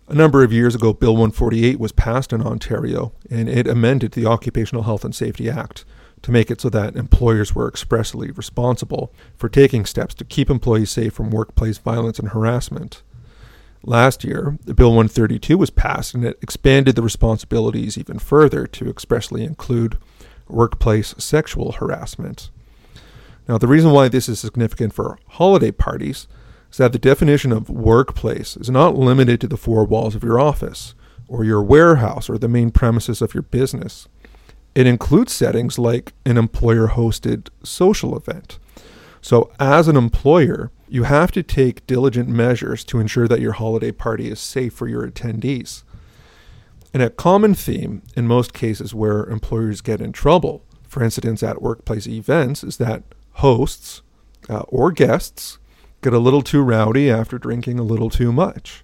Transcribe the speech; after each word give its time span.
A 0.07 0.15
number 0.15 0.41
of 0.41 0.51
years 0.51 0.73
ago, 0.73 0.93
Bill 0.93 1.13
148 1.13 1.79
was 1.79 1.91
passed 1.91 2.33
in 2.33 2.41
Ontario, 2.41 3.13
and 3.29 3.47
it 3.47 3.67
amended 3.67 4.13
the 4.13 4.25
Occupational 4.25 4.85
Health 4.85 5.05
and 5.05 5.13
Safety 5.13 5.51
Act 5.51 5.85
to 6.21 6.31
make 6.31 6.49
it 6.49 6.61
so 6.61 6.69
that 6.69 6.95
employers 6.95 7.53
were 7.53 7.67
expressly 7.67 8.31
responsible 8.31 9.13
for 9.35 9.49
taking 9.49 9.85
steps 9.85 10.13
to 10.15 10.25
keep 10.25 10.49
employees 10.49 10.91
safe 10.91 11.13
from 11.13 11.29
workplace 11.29 11.77
violence 11.77 12.19
and 12.19 12.29
harassment. 12.29 13.03
Last 13.83 14.23
year, 14.23 14.57
Bill 14.65 14.89
132 14.89 15.57
was 15.57 15.69
passed 15.69 16.13
and 16.13 16.25
it 16.25 16.39
expanded 16.41 16.95
the 16.95 17.01
responsibilities 17.01 17.97
even 17.97 18.19
further 18.19 18.67
to 18.67 18.89
expressly 18.89 19.43
include 19.43 19.97
workplace 20.49 21.13
sexual 21.17 21.73
harassment. 21.73 22.49
Now, 23.47 23.57
the 23.57 23.67
reason 23.67 23.91
why 23.91 24.09
this 24.09 24.27
is 24.27 24.39
significant 24.39 24.93
for 24.93 25.19
holiday 25.27 25.71
parties 25.71 26.27
is 26.71 26.77
that 26.77 26.91
the 26.91 26.99
definition 26.99 27.51
of 27.51 27.69
workplace 27.69 28.57
is 28.57 28.69
not 28.69 28.97
limited 28.97 29.39
to 29.41 29.47
the 29.47 29.57
four 29.57 29.85
walls 29.85 30.15
of 30.15 30.23
your 30.23 30.39
office 30.39 30.93
or 31.27 31.43
your 31.43 31.61
warehouse 31.61 32.29
or 32.29 32.37
the 32.37 32.49
main 32.49 32.71
premises 32.71 33.21
of 33.21 33.33
your 33.33 33.43
business. 33.43 34.07
It 34.77 34.85
includes 34.85 35.33
settings 35.33 35.79
like 35.79 36.13
an 36.23 36.37
employer 36.37 36.89
hosted 36.89 37.49
social 37.63 38.15
event. 38.15 38.59
So, 39.21 39.51
as 39.59 39.87
an 39.87 39.97
employer, 39.97 40.69
you 40.87 41.01
have 41.01 41.31
to 41.31 41.41
take 41.41 41.87
diligent 41.87 42.29
measures 42.29 42.83
to 42.83 42.99
ensure 42.99 43.27
that 43.27 43.39
your 43.39 43.53
holiday 43.53 43.91
party 43.91 44.29
is 44.29 44.39
safe 44.39 44.71
for 44.71 44.87
your 44.87 45.09
attendees. 45.09 45.81
And 46.93 47.01
a 47.01 47.09
common 47.09 47.55
theme 47.55 48.03
in 48.15 48.27
most 48.27 48.53
cases 48.53 48.93
where 48.93 49.23
employers 49.23 49.81
get 49.81 49.99
in 49.99 50.11
trouble 50.11 50.63
for 50.87 51.01
incidents 51.01 51.41
at 51.41 51.59
workplace 51.59 52.05
events 52.05 52.63
is 52.63 52.77
that 52.77 53.01
hosts 53.31 54.03
uh, 54.47 54.59
or 54.67 54.91
guests 54.91 55.57
get 56.03 56.13
a 56.13 56.19
little 56.19 56.43
too 56.43 56.61
rowdy 56.61 57.09
after 57.09 57.39
drinking 57.39 57.79
a 57.79 57.83
little 57.83 58.11
too 58.11 58.31
much. 58.31 58.83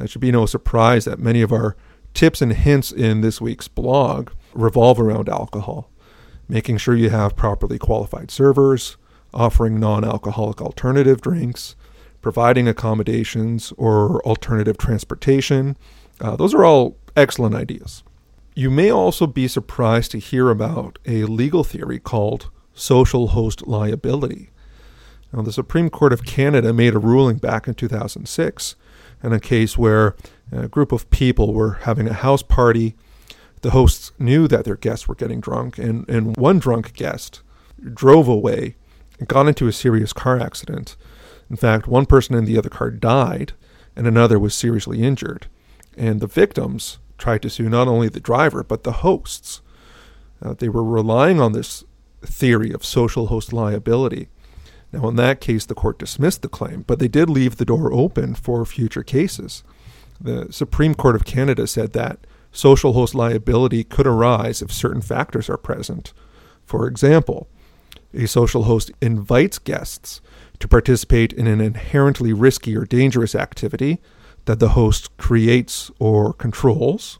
It 0.00 0.10
should 0.10 0.20
be 0.20 0.30
no 0.30 0.46
surprise 0.46 1.06
that 1.06 1.18
many 1.18 1.42
of 1.42 1.50
our 1.50 1.76
tips 2.14 2.40
and 2.40 2.52
hints 2.52 2.92
in 2.92 3.20
this 3.20 3.40
week's 3.40 3.66
blog 3.66 4.30
revolve 4.54 5.00
around 5.00 5.28
alcohol, 5.28 5.90
making 6.48 6.78
sure 6.78 6.94
you 6.94 7.10
have 7.10 7.36
properly 7.36 7.78
qualified 7.78 8.30
servers, 8.30 8.96
offering 9.34 9.80
non 9.80 10.04
alcoholic 10.04 10.60
alternative 10.60 11.20
drinks, 11.20 11.76
providing 12.20 12.68
accommodations 12.68 13.72
or 13.76 14.24
alternative 14.26 14.78
transportation. 14.78 15.76
Uh, 16.20 16.36
those 16.36 16.54
are 16.54 16.64
all 16.64 16.96
excellent 17.16 17.54
ideas. 17.54 18.02
You 18.54 18.70
may 18.70 18.90
also 18.90 19.26
be 19.26 19.48
surprised 19.48 20.10
to 20.12 20.18
hear 20.18 20.50
about 20.50 20.98
a 21.06 21.24
legal 21.24 21.64
theory 21.64 21.98
called 21.98 22.50
social 22.74 23.28
host 23.28 23.66
liability. 23.66 24.50
Now, 25.32 25.42
the 25.42 25.52
Supreme 25.52 25.88
Court 25.88 26.12
of 26.12 26.24
Canada 26.24 26.72
made 26.72 26.94
a 26.94 26.98
ruling 26.98 27.38
back 27.38 27.66
in 27.66 27.74
2006 27.74 28.76
in 29.22 29.32
a 29.32 29.40
case 29.40 29.78
where 29.78 30.14
a 30.50 30.68
group 30.68 30.92
of 30.92 31.08
people 31.10 31.54
were 31.54 31.74
having 31.82 32.06
a 32.06 32.12
house 32.12 32.42
party 32.42 32.94
the 33.62 33.70
hosts 33.70 34.12
knew 34.18 34.46
that 34.48 34.64
their 34.64 34.76
guests 34.76 35.08
were 35.08 35.14
getting 35.14 35.40
drunk, 35.40 35.78
and, 35.78 36.08
and 36.08 36.36
one 36.36 36.58
drunk 36.58 36.92
guest 36.94 37.42
drove 37.94 38.28
away 38.28 38.76
and 39.18 39.28
got 39.28 39.48
into 39.48 39.68
a 39.68 39.72
serious 39.72 40.12
car 40.12 40.38
accident. 40.38 40.96
In 41.48 41.56
fact, 41.56 41.86
one 41.86 42.06
person 42.06 42.34
in 42.34 42.44
the 42.44 42.58
other 42.58 42.68
car 42.68 42.90
died, 42.90 43.52
and 43.96 44.06
another 44.06 44.38
was 44.38 44.54
seriously 44.54 45.02
injured. 45.02 45.46
And 45.96 46.20
the 46.20 46.26
victims 46.26 46.98
tried 47.18 47.42
to 47.42 47.50
sue 47.50 47.68
not 47.68 47.88
only 47.88 48.08
the 48.08 48.20
driver, 48.20 48.64
but 48.64 48.82
the 48.82 48.92
hosts. 48.92 49.60
Uh, 50.40 50.54
they 50.54 50.68
were 50.68 50.84
relying 50.84 51.40
on 51.40 51.52
this 51.52 51.84
theory 52.22 52.72
of 52.72 52.84
social 52.84 53.26
host 53.28 53.52
liability. 53.52 54.28
Now, 54.92 55.08
in 55.08 55.16
that 55.16 55.40
case, 55.40 55.66
the 55.66 55.74
court 55.74 55.98
dismissed 55.98 56.42
the 56.42 56.48
claim, 56.48 56.82
but 56.82 56.98
they 56.98 57.08
did 57.08 57.30
leave 57.30 57.56
the 57.56 57.64
door 57.64 57.92
open 57.92 58.34
for 58.34 58.64
future 58.64 59.02
cases. 59.02 59.62
The 60.20 60.52
Supreme 60.52 60.94
Court 60.94 61.16
of 61.16 61.24
Canada 61.24 61.66
said 61.66 61.92
that 61.92 62.26
social 62.52 62.92
host 62.92 63.14
liability 63.14 63.82
could 63.82 64.06
arise 64.06 64.62
if 64.62 64.70
certain 64.70 65.00
factors 65.00 65.48
are 65.48 65.56
present. 65.56 66.12
For 66.64 66.86
example, 66.86 67.48
a 68.14 68.26
social 68.26 68.64
host 68.64 68.90
invites 69.00 69.58
guests 69.58 70.20
to 70.60 70.68
participate 70.68 71.32
in 71.32 71.46
an 71.46 71.60
inherently 71.60 72.32
risky 72.32 72.76
or 72.76 72.84
dangerous 72.84 73.34
activity 73.34 74.00
that 74.44 74.60
the 74.60 74.70
host 74.70 75.16
creates 75.16 75.90
or 75.98 76.32
controls, 76.32 77.18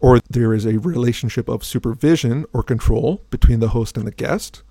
or 0.00 0.20
there 0.28 0.52
is 0.52 0.66
a 0.66 0.78
relationship 0.78 1.48
of 1.48 1.64
supervision 1.64 2.44
or 2.52 2.62
control 2.62 3.22
between 3.30 3.60
the 3.60 3.68
host 3.68 3.96
and 3.96 4.06
the 4.06 4.12
guest, 4.12 4.62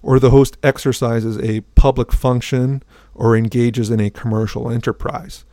or 0.00 0.18
the 0.18 0.30
host 0.30 0.56
exercises 0.62 1.38
a 1.38 1.60
public 1.74 2.12
function 2.12 2.82
or 3.14 3.36
engages 3.36 3.90
in 3.90 4.00
a 4.00 4.10
commercial 4.10 4.70
enterprise. 4.70 5.44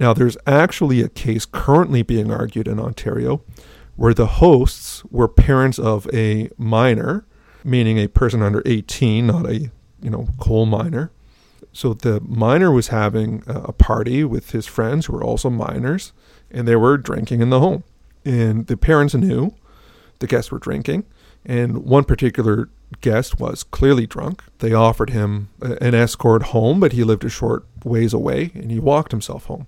Now, 0.00 0.14
there's 0.14 0.38
actually 0.46 1.02
a 1.02 1.10
case 1.10 1.44
currently 1.44 2.02
being 2.02 2.32
argued 2.32 2.66
in 2.66 2.80
Ontario 2.80 3.42
where 3.96 4.14
the 4.14 4.26
hosts 4.26 5.04
were 5.10 5.28
parents 5.28 5.78
of 5.78 6.08
a 6.12 6.48
minor, 6.56 7.26
meaning 7.62 7.98
a 7.98 8.08
person 8.08 8.40
under 8.40 8.62
18, 8.64 9.26
not 9.26 9.44
a 9.44 9.70
you 10.00 10.08
know 10.08 10.28
coal 10.38 10.64
miner. 10.64 11.12
So 11.74 11.92
the 11.92 12.20
minor 12.22 12.72
was 12.72 12.88
having 12.88 13.42
a 13.46 13.72
party 13.72 14.24
with 14.24 14.52
his 14.52 14.66
friends 14.66 15.06
who 15.06 15.12
were 15.12 15.22
also 15.22 15.50
minors, 15.50 16.12
and 16.50 16.66
they 16.66 16.76
were 16.76 16.96
drinking 16.96 17.42
in 17.42 17.50
the 17.50 17.60
home. 17.60 17.84
And 18.24 18.66
the 18.66 18.78
parents 18.78 19.14
knew 19.14 19.54
the 20.18 20.26
guests 20.26 20.50
were 20.50 20.58
drinking, 20.58 21.04
and 21.44 21.84
one 21.84 22.04
particular 22.04 22.70
guest 23.02 23.38
was 23.38 23.62
clearly 23.62 24.06
drunk. 24.06 24.42
They 24.60 24.72
offered 24.72 25.10
him 25.10 25.50
uh, 25.62 25.76
an 25.82 25.94
escort 25.94 26.44
home, 26.44 26.80
but 26.80 26.92
he 26.92 27.04
lived 27.04 27.24
a 27.24 27.28
short 27.28 27.66
ways 27.84 28.14
away, 28.14 28.50
and 28.54 28.70
he 28.70 28.80
walked 28.80 29.12
himself 29.12 29.44
home. 29.44 29.66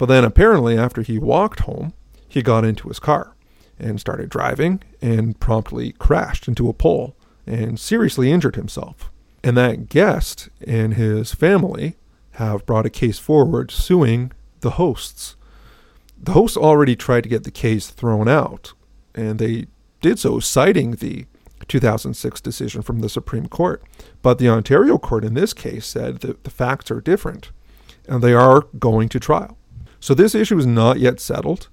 But 0.00 0.06
then 0.06 0.24
apparently, 0.24 0.78
after 0.78 1.02
he 1.02 1.18
walked 1.18 1.60
home, 1.60 1.92
he 2.26 2.40
got 2.40 2.64
into 2.64 2.88
his 2.88 2.98
car 2.98 3.36
and 3.78 4.00
started 4.00 4.30
driving 4.30 4.82
and 5.02 5.38
promptly 5.38 5.92
crashed 5.92 6.48
into 6.48 6.70
a 6.70 6.72
pole 6.72 7.14
and 7.46 7.78
seriously 7.78 8.32
injured 8.32 8.56
himself. 8.56 9.10
And 9.44 9.58
that 9.58 9.90
guest 9.90 10.48
and 10.66 10.94
his 10.94 11.34
family 11.34 11.96
have 12.32 12.64
brought 12.64 12.86
a 12.86 12.90
case 12.90 13.18
forward 13.18 13.70
suing 13.70 14.32
the 14.60 14.70
hosts. 14.70 15.36
The 16.18 16.32
hosts 16.32 16.56
already 16.56 16.96
tried 16.96 17.24
to 17.24 17.28
get 17.28 17.44
the 17.44 17.50
case 17.50 17.88
thrown 17.88 18.26
out, 18.26 18.72
and 19.14 19.38
they 19.38 19.66
did 20.00 20.18
so 20.18 20.40
citing 20.40 20.92
the 20.92 21.26
2006 21.68 22.40
decision 22.40 22.80
from 22.80 23.00
the 23.00 23.10
Supreme 23.10 23.48
Court. 23.48 23.82
But 24.22 24.38
the 24.38 24.48
Ontario 24.48 24.96
court 24.96 25.26
in 25.26 25.34
this 25.34 25.52
case 25.52 25.84
said 25.84 26.20
that 26.20 26.44
the 26.44 26.50
facts 26.50 26.90
are 26.90 27.02
different, 27.02 27.50
and 28.08 28.22
they 28.22 28.32
are 28.32 28.62
going 28.78 29.10
to 29.10 29.20
trial. 29.20 29.58
So 30.00 30.14
this 30.14 30.34
issue 30.34 30.58
is 30.58 30.66
not 30.66 30.98
yet 30.98 31.20
settled, 31.20 31.68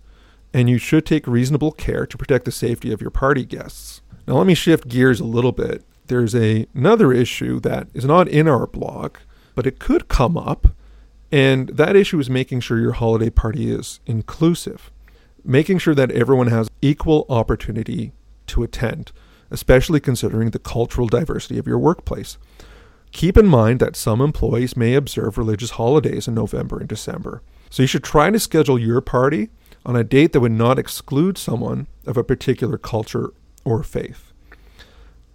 and 0.54 0.70
you 0.70 0.78
should 0.78 1.06
take 1.06 1.26
reasonable 1.28 1.72
care 1.72 2.06
to 2.06 2.18
protect 2.18 2.46
the 2.46 2.52
safety 2.52 2.92
of 2.92 3.02
your 3.02 3.10
party 3.10 3.46
guests. 3.46 4.02
Now, 4.28 4.36
let 4.36 4.48
me 4.48 4.54
shift 4.54 4.90
gears 4.90 5.20
a 5.20 5.26
little 5.26 5.54
bit. 5.54 5.84
There's 6.08 6.36
a, 6.36 6.68
another 6.74 7.14
issue 7.14 7.60
that 7.62 7.88
is 7.94 8.06
not 8.06 8.28
in 8.28 8.48
our 8.48 8.68
blog, 8.68 9.18
but 9.56 9.66
it 9.66 9.80
could 9.80 10.08
come 10.08 10.38
up, 10.38 10.68
And 11.32 11.70
that 11.70 11.96
issue 11.96 12.20
is 12.20 12.30
making 12.30 12.62
sure 12.62 12.80
your 12.80 12.94
holiday 12.94 13.30
party 13.30 13.70
is 13.70 14.00
inclusive, 14.06 14.92
making 15.44 15.80
sure 15.80 15.96
that 15.96 16.12
everyone 16.12 16.48
has 16.48 16.70
equal 16.82 17.26
opportunity 17.30 18.14
to 18.48 18.64
attend, 18.64 19.12
especially 19.52 20.00
considering 20.00 20.52
the 20.52 20.60
cultural 20.60 21.08
diversity 21.08 21.58
of 21.58 21.68
your 21.68 21.80
workplace. 21.80 22.38
Keep 23.12 23.38
in 23.38 23.48
mind 23.48 23.80
that 23.80 23.96
some 23.96 24.22
employees 24.22 24.78
may 24.78 24.94
observe 24.94 25.38
religious 25.38 25.72
holidays 25.72 26.28
in 26.28 26.34
November 26.34 26.80
and 26.80 26.88
December. 26.88 27.42
So 27.70 27.84
you 27.84 27.88
should 27.88 28.04
try 28.04 28.30
to 28.30 28.40
schedule 28.40 28.80
your 28.80 29.02
party 29.02 29.50
on 29.86 29.96
a 29.96 30.04
date 30.04 30.34
that 30.34 30.40
would 30.40 30.52
not 30.52 30.80
exclude 30.80 31.38
someone 31.38 31.88
of 32.06 32.18
a 32.18 32.24
particular 32.24 32.78
culture 32.78 33.34
or 33.64 33.84
faith. 33.84 34.32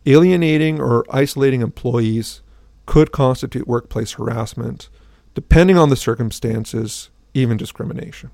Alienating 0.04 0.80
or 0.80 1.04
isolating 1.10 1.62
employees 1.62 2.42
could 2.86 3.12
constitute 3.12 3.68
workplace 3.68 4.12
harassment, 4.12 4.88
depending 5.34 5.78
on 5.78 5.88
the 5.88 5.96
circumstances, 5.96 7.10
even 7.34 7.56
discrimination. 7.56 8.30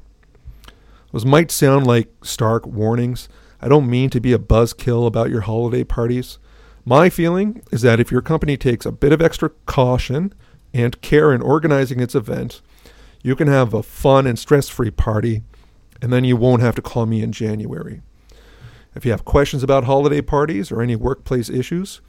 Those 1.13 1.25
might 1.25 1.51
sound 1.51 1.87
like 1.87 2.09
stark 2.23 2.67
warnings. 2.67 3.29
I 3.61 3.69
don't 3.69 3.91
mean 3.91 4.11
to 4.11 4.21
be 4.21 4.33
a 4.33 4.39
buzzkill 4.39 5.07
about 5.07 5.31
your 5.31 5.43
holiday 5.43 5.85
parties. 5.85 6.39
My 6.85 7.11
feeling 7.11 7.63
is 7.71 7.83
that 7.83 8.01
if 8.01 8.11
your 8.11 8.23
company 8.23 8.57
takes 8.57 8.87
a 8.87 8.93
bit 8.93 9.13
of 9.13 9.23
extra 9.23 9.51
caution 9.67 10.33
and 10.73 11.01
care 11.01 11.33
in 11.33 11.43
organizing 11.43 12.01
its 12.01 12.15
event, 12.15 12.61
you 13.23 13.35
can 13.35 13.49
have 13.49 13.75
a 13.75 13.83
fun 13.83 14.27
and 14.27 14.39
stress 14.39 14.69
free 14.69 14.91
party, 14.91 15.43
and 16.01 16.13
then 16.13 16.25
you 16.25 16.37
won't 16.37 16.63
have 16.63 16.75
to 16.77 16.83
call 16.83 17.07
me 17.07 17.23
in 17.23 17.33
January. 17.33 18.03
If 18.95 19.05
you 19.05 19.11
have 19.11 19.25
questions 19.25 19.63
about 19.63 19.85
holiday 19.85 20.21
parties 20.21 20.73
or 20.73 20.83
any 20.83 20.97
workplace 20.97 21.49
issues, 21.49 22.01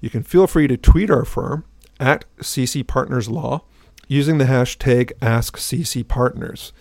you 0.00 0.10
can 0.10 0.22
feel 0.22 0.46
free 0.46 0.68
to 0.68 0.76
tweet 0.76 1.10
our 1.10 1.24
firm 1.24 1.64
at 1.98 2.24
CC 2.38 2.86
Partners 2.86 3.28
Law 3.28 3.64
using 4.08 4.38
the 4.38 4.44
hashtag 4.44 5.12
AskCCPartners. 5.20 6.72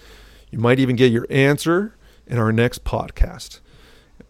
You 0.52 0.60
might 0.60 0.80
even 0.80 0.96
get 0.96 1.12
your 1.12 1.28
answer 1.30 1.96
in 2.28 2.38
our 2.38 2.52
next 2.52 2.84
podcast. 2.84 3.60